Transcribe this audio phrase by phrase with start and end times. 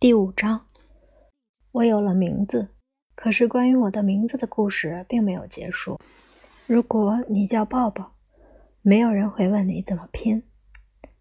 [0.00, 0.66] 第五章，
[1.72, 2.68] 我有了名字，
[3.14, 5.98] 可是关于我的名字的故事并没有结束。
[6.66, 8.14] 如果你叫抱抱，
[8.82, 10.42] 没有人会问你怎么拼；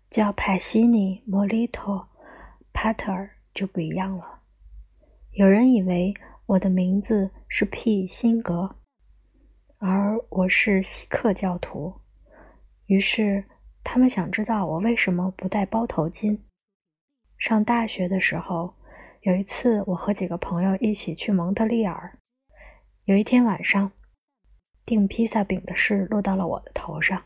[0.10, 1.96] 叫派西尼·莫里托·
[2.74, 4.42] 帕特尔就不一样了。
[5.32, 6.14] 有人以为
[6.46, 8.76] 我的名字是 P 辛格，
[9.78, 12.02] 而我是锡克教徒，
[12.88, 13.46] 于是
[13.82, 16.38] 他们想知道我为什么不戴包头巾。
[17.44, 18.74] 上大学的时候，
[19.24, 22.18] 有一次我和几个朋友一起去蒙特利尔。
[23.04, 23.92] 有一天晚上，
[24.86, 27.22] 订披萨饼的事落到了我的头上。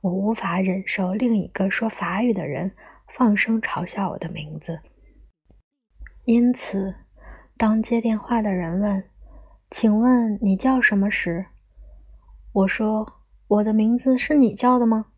[0.00, 2.74] 我无法忍受另一个说法语的人
[3.08, 4.80] 放声嘲笑我的名字，
[6.24, 6.94] 因此，
[7.58, 9.10] 当接电话的人问
[9.68, 11.44] ：“请问你叫什么？”时，
[12.50, 15.08] 我说：“我的名字是你叫的吗？”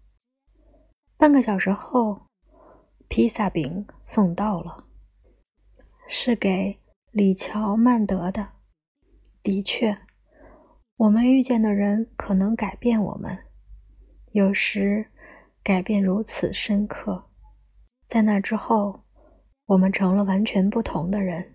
[1.16, 2.25] 半个小时后。
[3.09, 4.84] 披萨饼送到了，
[6.09, 8.48] 是给李乔曼德的。
[9.43, 9.96] 的确，
[10.96, 13.38] 我们遇见的人可能改变我们，
[14.32, 15.10] 有时
[15.63, 17.30] 改变如此深刻。
[18.07, 19.04] 在那之后，
[19.66, 21.54] 我们成了完全不同的人，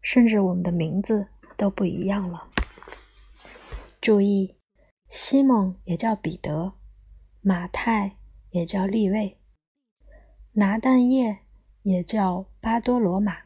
[0.00, 2.50] 甚至我们的名字都不一样了。
[4.00, 4.56] 注意，
[5.08, 6.72] 西蒙也叫彼得，
[7.42, 8.16] 马太
[8.50, 9.38] 也叫利位。
[10.56, 11.38] 拿蛋液
[11.82, 13.38] 也叫巴多罗马，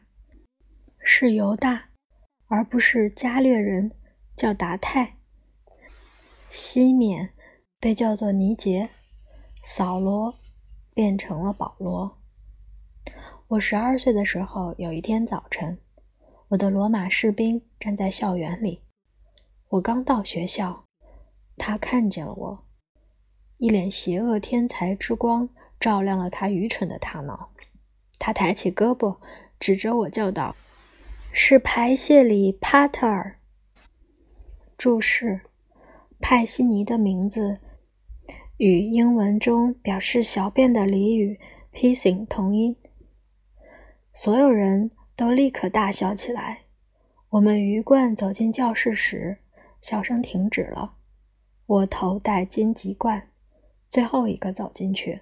[0.99, 1.89] 是犹大，
[2.45, 3.91] 而不是加略人，
[4.35, 5.17] 叫达泰。
[6.51, 7.33] 西缅
[7.79, 8.91] 被叫做尼杰，
[9.63, 10.35] 扫罗
[10.93, 12.19] 变成了保罗。
[13.47, 15.79] 我十二岁的时候，有一天早晨，
[16.49, 18.83] 我的罗马士兵站在校园里。
[19.69, 20.85] 我刚到学校，
[21.57, 22.67] 他看见了我，
[23.57, 25.49] 一脸邪恶天才之光。
[25.79, 27.51] 照亮了他愚蠢的大脑。
[28.17, 29.17] 他抬起胳膊，
[29.59, 30.55] 指着我叫道
[31.31, 33.39] ：“是排泄里帕特尔。”
[34.77, 35.41] 注释：
[36.19, 37.59] 派西尼的名字
[38.57, 41.39] 与英文中表示小便的俚语
[41.73, 42.75] “pissing” 同音。
[44.13, 46.63] 所有人都立刻大笑起来。
[47.29, 49.37] 我们鱼贯走进教室时，
[49.81, 50.95] 笑声停止了。
[51.65, 53.29] 我头戴荆棘冠，
[53.89, 55.21] 最后一个走进去。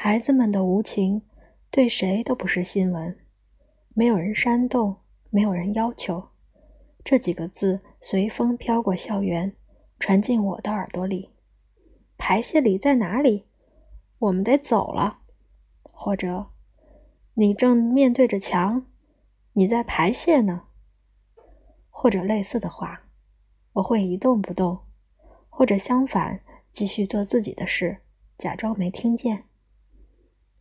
[0.00, 1.22] 孩子们的无情，
[1.72, 3.18] 对谁都不是新闻。
[3.94, 4.98] 没有人煽动，
[5.28, 6.28] 没有人要求。
[7.02, 9.56] 这几个字随风飘过校园，
[9.98, 11.30] 传进我的耳朵里。
[12.16, 13.46] 排泄里在哪里？
[14.20, 15.18] 我们得走了。
[15.82, 16.46] 或者，
[17.34, 18.86] 你正面对着墙，
[19.54, 20.62] 你在排泄呢？
[21.90, 23.02] 或者类似的话。
[23.72, 24.78] 我会一动不动，
[25.48, 27.98] 或者相反，继续做自己的事，
[28.36, 29.42] 假装没听见。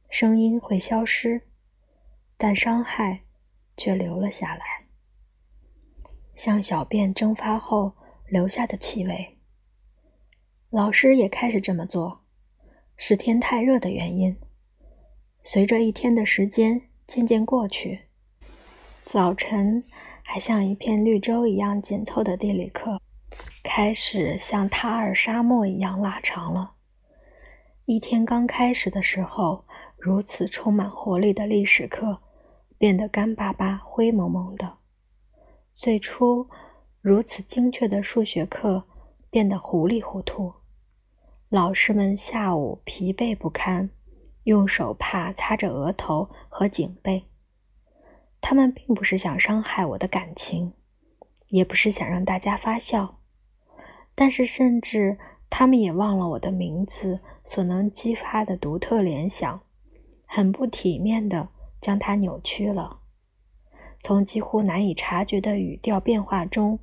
[0.09, 1.41] 声音会消失，
[2.37, 3.23] 但伤害
[3.75, 4.65] 却留了下来，
[6.33, 7.93] 像小便蒸发后
[8.29, 9.37] 留下的气味。
[10.69, 12.21] 老师也开始这么做，
[12.95, 14.35] 是天太热的原因。
[15.43, 18.07] 随着一天的时间渐渐过去，
[19.03, 19.83] 早晨
[20.23, 23.01] 还像一片绿洲一样紧凑的地理课，
[23.61, 26.75] 开始像塔尔沙漠一样拉长了。
[27.85, 29.66] 一天刚开始的时候。
[30.07, 32.21] 如此充满活力的历史课
[32.77, 34.77] 变得干巴巴、灰蒙蒙的；
[35.75, 36.47] 最初
[37.01, 38.85] 如此精确的数学课
[39.29, 40.53] 变得糊里糊涂。
[41.49, 43.89] 老师们下午疲惫不堪，
[44.45, 47.25] 用手帕擦着额头和颈背。
[48.39, 50.71] 他们并不是想伤害我的感情，
[51.49, 53.19] 也不是想让大家发笑，
[54.15, 55.17] 但是甚至
[55.49, 59.61] 他们也忘了我的名字所能激发的独特联想。
[60.27, 61.49] 很不体面地
[61.81, 62.99] 将它扭曲了。
[63.99, 66.77] 从几乎难以察觉的语调变化中，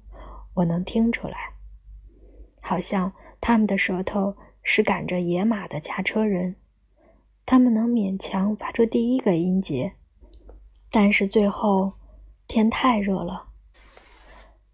[0.55, 1.53] 我能听出来，
[2.60, 6.56] 好像他们的舌头是赶着野马的驾车人。
[7.47, 9.93] 他们能勉强发出第一个音节，
[10.90, 11.93] 但是最后
[12.49, 13.49] 天太热了，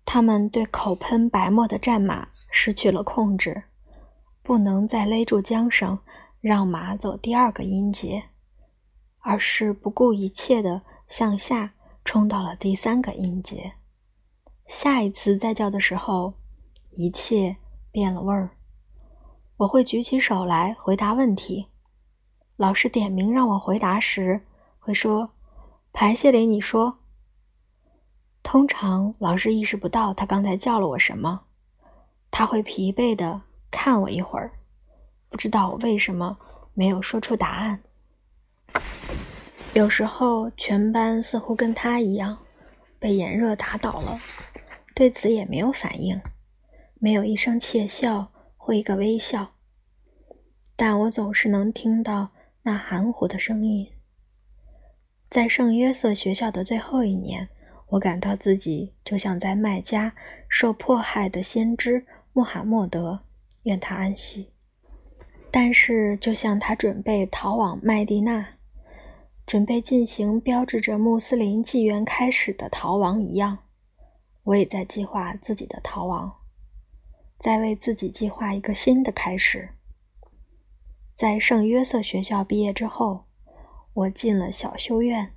[0.05, 3.65] 他们对口喷白沫的战马失去了控制，
[4.43, 5.99] 不能再勒住缰绳，
[6.41, 8.23] 让马走第二个音节。
[9.21, 11.73] 而是不顾一切地向下
[12.05, 13.73] 冲到了第三个音节。
[14.67, 16.35] 下一次再叫的时候，
[16.93, 17.57] 一切
[17.91, 18.51] 变了味儿。
[19.59, 21.67] 我会举起手来回答问题。
[22.57, 24.41] 老师点名让我回答时，
[24.79, 25.31] 会说
[25.93, 26.99] ：“排泄里，你说。”
[28.43, 31.43] 通常老师意识不到他刚才叫了我什么，
[32.31, 34.53] 他会疲惫地看我一会儿，
[35.29, 36.39] 不知道我为什么
[36.75, 37.83] 没有说出答案。
[39.73, 42.37] 有时候，全班似乎跟他一样
[42.99, 44.19] 被炎热打倒了，
[44.97, 46.21] 对此也没有反应，
[46.99, 49.53] 没有一声窃笑或一个微笑。
[50.75, 52.31] 但我总是能听到
[52.63, 53.89] 那含糊的声音。
[55.31, 57.49] 在圣约瑟学校的最后一年，
[57.91, 60.13] 我感到自己就像在麦加
[60.49, 63.21] 受迫害的先知穆罕默德，
[63.63, 64.51] 愿他安息。
[65.53, 68.45] 但是，就像他准备逃往麦地那。
[69.51, 73.59] 准备进行标志着穆斯林纪元开始的逃亡一样，
[74.45, 76.37] 我也在计划自己的逃亡，
[77.37, 79.71] 在为自己计划一个新的开始。
[81.17, 83.25] 在圣约瑟学校毕业之后，
[83.93, 85.35] 我进了小修院，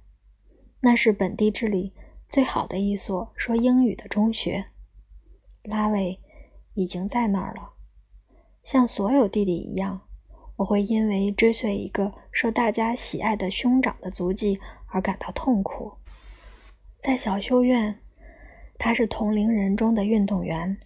[0.81, 1.95] 那是本地这里
[2.29, 4.65] 最好的一所说英语的中学。
[5.63, 6.19] 拉维
[6.75, 7.73] 已经在那儿了，
[8.63, 10.01] 像所有弟弟一样。
[10.55, 15.93] 我会因为追随一个受大家喜爱的兄长的足迹而感到痛苦。
[16.99, 17.99] 在小修院，
[18.77, 20.77] 他是同龄人中的运动员，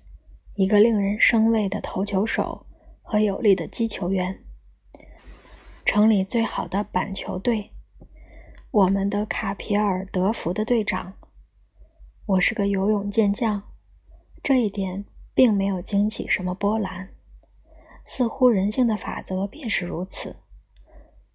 [0.56, 2.66] 一个令人生畏的投球手
[3.02, 4.40] 和有力的击球员，
[5.86, 7.72] 城里最好的板球队，
[8.72, 11.14] 我们的卡皮尔德福的队长。
[12.26, 13.62] 我是个游泳健将，
[14.42, 17.10] 这一点并没有惊起什么波澜。
[18.08, 20.38] 似乎人性的法则便是如此。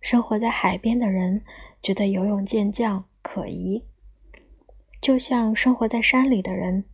[0.01, 1.45] 生活在海边的人
[1.81, 3.85] 觉得游泳健将可疑，
[5.01, 6.85] 就像生活在山里的人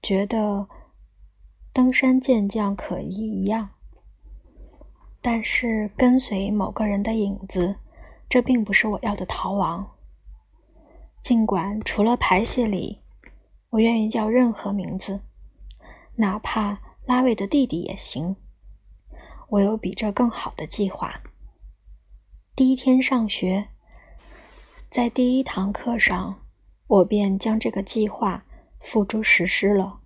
[0.00, 0.68] 觉得
[1.72, 3.70] 登山健将可疑一样。
[5.20, 7.76] 但是跟随某个人的影子，
[8.28, 9.96] 这并不是我要的逃亡。
[11.22, 13.00] 尽管除了排泄里，
[13.70, 15.22] 我愿意叫任何名字，
[16.16, 18.36] 哪怕拉维的弟弟也行。
[19.48, 21.20] 我有比这更好的计划。
[22.56, 23.68] 第一天上学，
[24.90, 26.42] 在第一堂课上，
[26.86, 28.44] 我便将这个计划
[28.80, 30.00] 付诸实施了。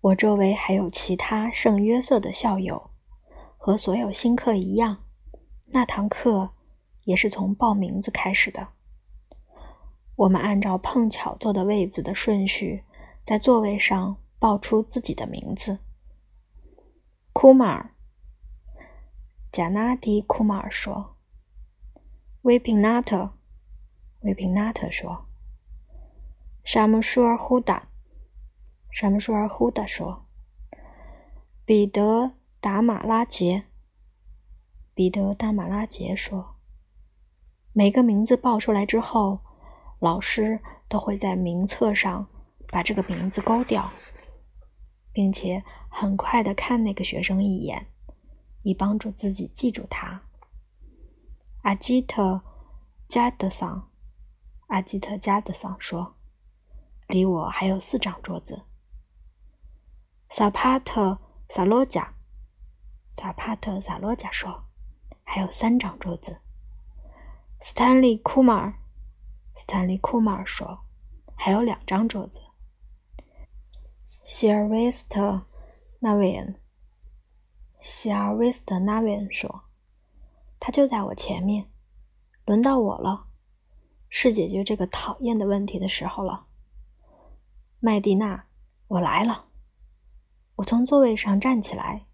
[0.00, 2.90] 我周围还有其他圣约瑟的校友，
[3.56, 5.04] 和所有新课一样，
[5.66, 6.50] 那堂课
[7.04, 8.68] 也是从报名字开始的。
[10.16, 12.84] 我们按照碰巧坐的位子的顺序，
[13.24, 15.78] 在座位上报出自己的名字。
[17.32, 17.94] 库马尔。
[19.52, 21.16] 贾纳迪·库马尔说
[22.42, 23.32] ：“维平纳特，
[24.20, 25.26] 维平纳特说。”
[26.62, 27.88] 沙姆舒尔·胡达，
[28.92, 30.24] 沙姆舒尔·胡达说
[31.66, 32.02] ：“彼得·
[32.60, 33.64] 达马拉杰，
[34.94, 36.54] 彼得·达马拉杰说。”
[37.74, 39.40] 每个名字报出来之后，
[39.98, 42.28] 老师都会在名册上
[42.68, 43.90] 把这个名字勾掉，
[45.12, 47.88] 并且很快的看那个学生一眼。
[48.62, 50.22] 以帮助自己记住它。
[51.62, 52.40] 阿基特
[53.08, 53.90] 加德桑，
[54.68, 56.16] 阿基特加德桑说
[57.08, 58.64] ：“离我还有四张桌子。”
[60.30, 61.18] 萨帕特
[61.48, 62.14] 萨罗贾，
[63.12, 64.64] 萨帕特萨罗贾说
[65.24, 66.40] ：“还有三张桌子。”
[67.60, 68.74] 斯坦利库马尔，
[69.56, 70.86] 斯坦利库马尔说
[71.36, 72.40] ：“还有两张桌子。”
[74.24, 75.46] 希尔维斯特
[75.98, 76.58] 纳维恩。
[77.80, 79.62] 希尔维斯特纳维恩说
[80.60, 81.70] ：“他就在我前面，
[82.44, 83.26] 轮到我了，
[84.10, 86.46] 是解决这个讨厌的问题的时候了。”
[87.80, 88.44] 麦蒂娜，
[88.88, 89.46] 我来了。
[90.56, 92.04] 我从座位上站起来，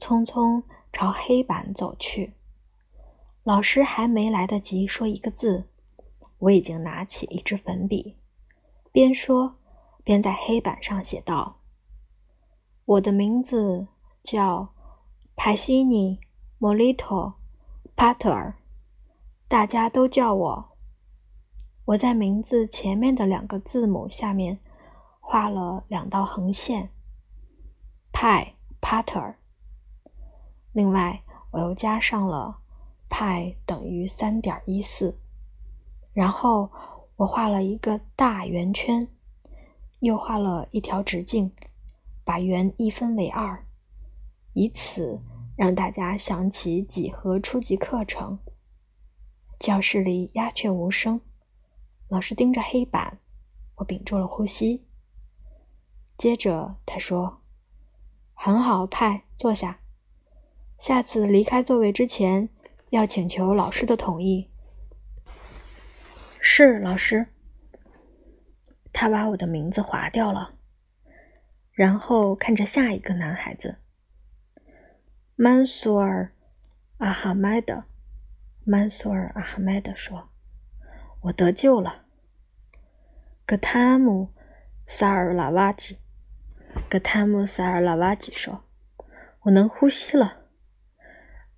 [0.00, 2.34] 匆匆朝黑板走去。
[3.44, 5.68] 老师还没来得及说一个字，
[6.38, 8.16] 我已经拿起一支粉笔，
[8.90, 9.58] 边说
[10.02, 11.60] 边在黑板上写道
[12.84, 13.86] ：“我的名字
[14.24, 14.74] 叫。”
[15.40, 16.18] 帕西尼、
[16.58, 17.34] 莫里托、
[17.94, 18.56] 帕特尔，
[19.46, 20.68] 大家都叫我。
[21.84, 24.58] 我在名字前面的两个字母下面
[25.20, 26.90] 画了两道横线，
[28.12, 29.38] 派帕特尔。
[30.72, 32.58] 另外，我又加上了
[33.08, 35.20] 派等于三点一四。
[36.12, 36.68] 然后
[37.14, 39.08] 我画了一个大圆圈，
[40.00, 41.52] 又画了一条直径，
[42.24, 43.64] 把圆一分为二。
[44.58, 45.22] 以此
[45.56, 48.40] 让大家想起几何初级课程。
[49.60, 51.20] 教室里鸦雀无声，
[52.08, 53.20] 老师盯着黑板，
[53.76, 54.84] 我屏住了呼吸。
[56.16, 57.40] 接着他说
[58.34, 59.78] ：“很好，派，坐下。
[60.76, 62.48] 下次离开座位之前，
[62.90, 64.50] 要请求老师的同意。”
[66.42, 67.28] 是老师。
[68.92, 70.56] 他把我的名字划掉了，
[71.70, 73.76] 然后看着下一个男孩子。
[75.40, 76.24] 曼苏尔·
[76.96, 77.84] 阿哈迈德，
[78.64, 80.30] 曼苏尔·阿哈迈德说
[81.22, 82.06] ：“我得救了。
[83.46, 84.32] 格塔姆·
[84.84, 85.98] 萨尔拉瓦吉，
[86.90, 88.64] 格塔姆·萨尔拉瓦吉说
[89.42, 90.48] ：“我能呼吸了。”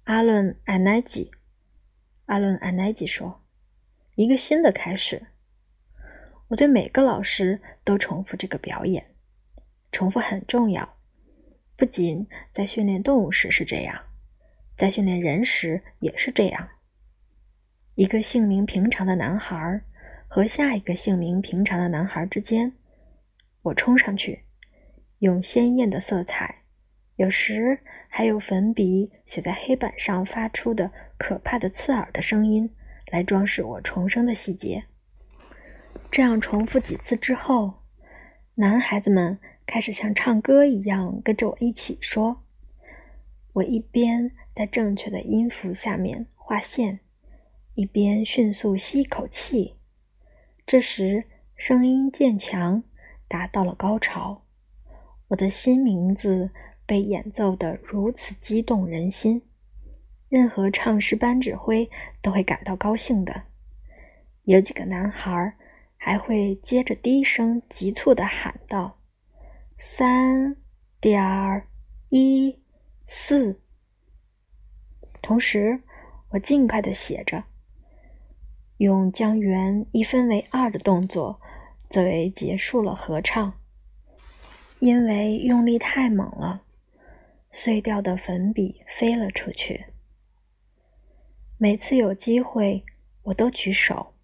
[0.04, 1.30] 阿伦·艾奈吉，
[2.26, 3.42] 阿伦·艾奈吉说
[4.14, 5.28] ：“一个新的开始。”
[6.48, 9.14] 我对每个老师都重复这个表演，
[9.90, 10.98] 重复很重要。
[11.80, 13.98] 不仅在训练动物时是这样，
[14.76, 16.68] 在训练人时也是这样。
[17.94, 19.80] 一个姓名平常的男孩
[20.28, 22.74] 和下一个姓名平常的男孩之间，
[23.62, 24.44] 我冲上去，
[25.20, 26.54] 用鲜艳的色彩，
[27.16, 32.70] 有时还有粉笔写在黑板上发出的可怕的刺耳的声音，
[33.10, 34.84] 来装饰我重生的细节。
[36.10, 37.72] 这样重复几次之后，
[38.56, 39.38] 男孩子们
[39.70, 42.42] 开始像唱歌一样跟着我一起说。
[43.52, 46.98] 我一边在正确的音符下面画线，
[47.74, 49.76] 一边迅速吸一口气。
[50.66, 51.22] 这时，
[51.54, 52.82] 声音渐强，
[53.28, 54.42] 达到了高潮。
[55.28, 56.50] 我的新名字
[56.84, 59.40] 被演奏得如此激动人心，
[60.28, 61.88] 任何唱诗班指挥
[62.20, 63.44] 都会感到高兴的。
[64.42, 65.54] 有几个男孩。
[66.02, 68.96] 还会接着低声急促地喊道
[69.82, 70.58] ：“三
[71.00, 71.66] 点
[72.10, 72.60] 一
[73.06, 73.58] 四。”
[75.22, 75.80] 同时，
[76.28, 77.44] 我尽快的写着，
[78.76, 81.40] 用将圆一分为二的动作
[81.88, 83.54] 作为结束了合唱。
[84.80, 86.62] 因为用力太猛了，
[87.50, 89.86] 碎掉的粉笔飞了出去。
[91.56, 92.84] 每次有机会，
[93.22, 94.14] 我都举手。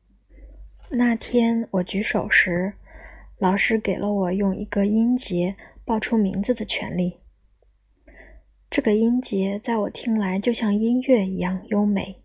[0.90, 2.74] 那天我举手时，
[3.38, 7.18] 老师给了我用一个音节报出名字的权利。
[8.70, 12.22] 这个音节在我听来就像音乐一样优美，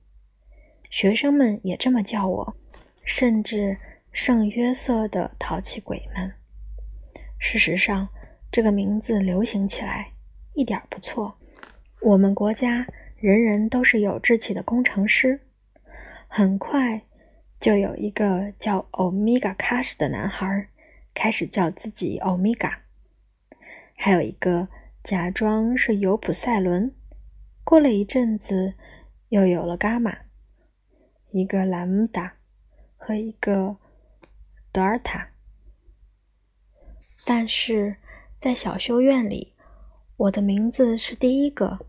[0.89, 2.55] 学生们也这么叫我，
[3.03, 3.77] 甚至
[4.13, 6.31] 圣约瑟的淘气鬼们。
[7.37, 8.07] 事实上，
[8.49, 10.13] 这个名字流行起来
[10.53, 11.35] 一点不错。
[12.01, 12.87] 我们国家
[13.17, 15.41] 人人都是有志气的工程师，
[16.27, 17.01] 很快。
[17.59, 20.67] 就有一个叫欧米伽卡什的男孩
[21.13, 22.79] 开始叫自己欧米伽，
[23.95, 24.67] 还有一个
[25.03, 26.93] 假装是尤普赛伦。
[27.63, 28.73] 过了一阵子，
[29.29, 30.17] 又有了伽马，
[31.31, 32.33] 一个兰姆达
[32.97, 33.77] 和一个
[34.71, 35.29] 德尔塔。
[37.23, 37.97] 但是
[38.39, 39.53] 在小修院里，
[40.17, 41.85] 我的名字是第一个，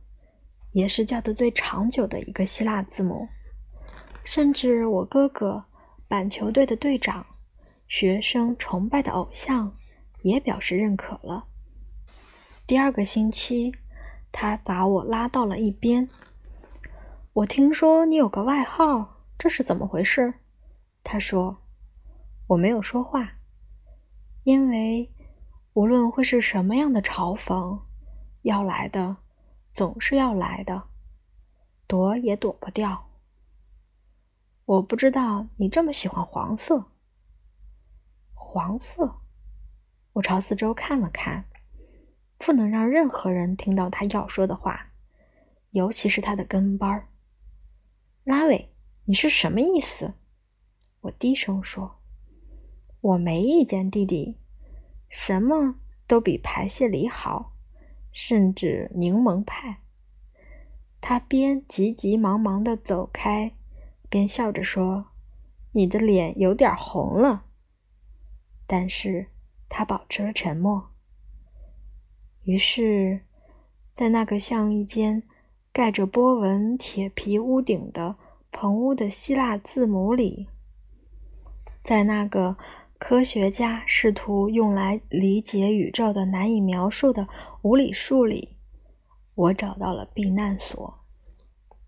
[0.72, 3.28] 也是叫得最长久的一个希腊字母。
[4.22, 5.64] 甚至我哥哥，
[6.06, 7.26] 板球队的队长，
[7.92, 9.70] 学生崇拜的偶像，
[10.22, 11.44] 也表示认可了。
[12.66, 13.74] 第二个星期，
[14.32, 16.08] 他把我拉到了一边。
[17.34, 20.32] 我听说你有个外号，这是怎么回事？
[21.04, 21.58] 他说。
[22.48, 23.34] 我没有说话，
[24.44, 25.12] 因为
[25.74, 27.78] 无论会是什么样的嘲讽，
[28.40, 29.18] 要来的
[29.74, 30.84] 总是要来的，
[31.86, 33.10] 躲也躲不掉。
[34.64, 36.91] 我不知道你这么喜欢黄色。
[38.54, 39.14] 黄色，
[40.12, 41.46] 我朝四周看了看，
[42.36, 44.92] 不能让任何人听到他要说的话，
[45.70, 47.08] 尤其是他的跟班儿。
[48.24, 48.70] 拉维，
[49.06, 50.12] 你是什么意思？
[51.00, 52.02] 我低声说
[53.00, 54.36] ：“我没意见，弟弟，
[55.08, 57.54] 什么都比排泄里好，
[58.12, 59.78] 甚至柠檬派。”
[61.00, 63.52] 他边急急忙忙的走开。
[64.10, 65.06] 边笑着说
[65.72, 67.46] ：“你的脸有点红了。”
[68.72, 69.26] 但是
[69.68, 70.88] 他保持了沉默。
[72.42, 73.20] 于是，
[73.92, 75.22] 在那个像一间
[75.74, 78.16] 盖着波纹铁皮屋顶的
[78.50, 80.48] 棚屋的希腊字母里，
[81.84, 82.56] 在那个
[82.98, 87.28] 科学家试图用来理解宇宙的难以描述的
[87.60, 88.56] 无理数里，
[89.34, 91.01] 我找到了避难所。